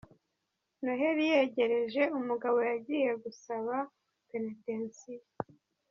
Noheli 0.83 1.23
yegereje, 1.31 2.01
umugabo 2.19 2.57
yagiye 2.69 3.09
gusaba 3.23 3.73
Penetensiya. 4.29 5.25